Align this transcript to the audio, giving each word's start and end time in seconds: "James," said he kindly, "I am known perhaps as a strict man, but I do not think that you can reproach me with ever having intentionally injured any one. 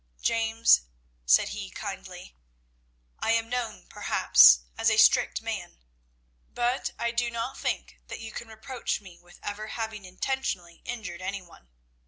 "James," 0.19 0.81
said 1.27 1.49
he 1.49 1.69
kindly, 1.69 2.35
"I 3.19 3.33
am 3.33 3.47
known 3.49 3.85
perhaps 3.87 4.61
as 4.75 4.89
a 4.89 4.97
strict 4.97 5.43
man, 5.43 5.83
but 6.49 6.89
I 6.97 7.11
do 7.11 7.29
not 7.29 7.55
think 7.55 7.99
that 8.07 8.19
you 8.19 8.31
can 8.31 8.47
reproach 8.47 8.99
me 8.99 9.19
with 9.19 9.39
ever 9.43 9.67
having 9.67 10.03
intentionally 10.05 10.81
injured 10.85 11.21
any 11.21 11.43
one. 11.43 11.69